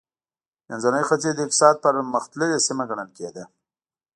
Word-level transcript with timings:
منځنی 0.67 1.03
ختیځ 1.09 1.23
د 1.35 1.39
اقتصاد 1.45 1.75
پرمختللې 1.85 2.63
سیمه 2.67 2.83
ګڼل 2.89 3.09
کېده. 3.17 3.43